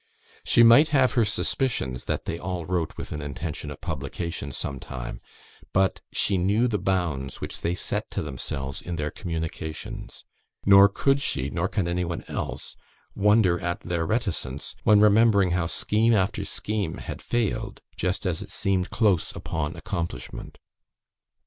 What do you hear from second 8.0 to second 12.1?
to themselves in their communications; nor could she, nor can any